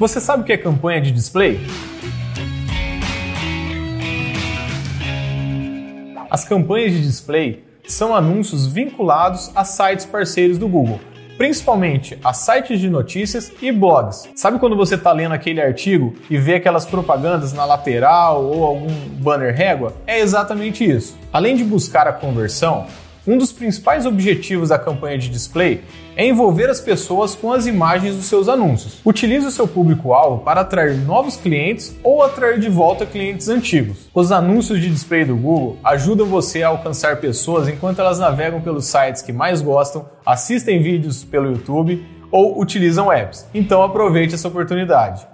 [0.00, 1.60] Você sabe o que é campanha de display?
[6.30, 10.98] As campanhas de display são anúncios vinculados a sites parceiros do Google,
[11.36, 14.26] principalmente a sites de notícias e blogs.
[14.34, 18.88] Sabe quando você está lendo aquele artigo e vê aquelas propagandas na lateral ou algum
[19.18, 19.92] banner régua?
[20.06, 21.14] É exatamente isso.
[21.30, 22.86] Além de buscar a conversão,
[23.26, 25.82] um dos principais objetivos da campanha de display
[26.16, 29.00] é envolver as pessoas com as imagens dos seus anúncios.
[29.04, 34.08] Utilize o seu público-alvo para atrair novos clientes ou atrair de volta clientes antigos.
[34.14, 38.86] Os anúncios de display do Google ajudam você a alcançar pessoas enquanto elas navegam pelos
[38.86, 43.46] sites que mais gostam, assistem vídeos pelo YouTube ou utilizam apps.
[43.52, 45.26] Então aproveite essa oportunidade.